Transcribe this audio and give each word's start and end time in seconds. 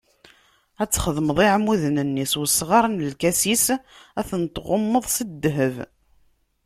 Ad 0.81 0.89
txedmeḍ 0.89 1.37
iɛmuden-nni 1.45 2.25
s 2.31 2.33
wesɣar 2.39 2.85
n 2.87 3.03
lkasis, 3.11 3.65
ad 4.19 4.25
ten-tɣummeḍ 4.29 5.05
s 5.15 5.17
ddheb. 5.29 5.75